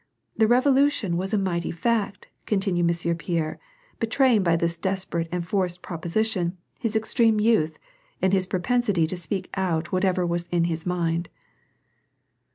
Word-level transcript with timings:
The 0.35 0.47
Revolution 0.47 1.15
was 1.15 1.31
a 1.31 1.37
mighty 1.37 1.69
fact," 1.69 2.27
continued 2.47 2.87
Monsieur 2.87 3.13
Pierre, 3.13 3.59
betraying 3.99 4.41
by 4.41 4.55
this 4.55 4.75
desperate 4.75 5.29
and 5.31 5.45
forced 5.45 5.83
proposition, 5.83 6.57
his 6.79 6.95
extreme 6.95 7.39
youth, 7.39 7.77
and 8.19 8.33
his 8.33 8.47
propensity 8.47 9.05
to 9.05 9.15
speak 9.15 9.51
out 9.53 9.91
whatever 9.91 10.25
was 10.25 10.47
in 10.49 10.63
his 10.63 10.87
mind. 10.87 11.29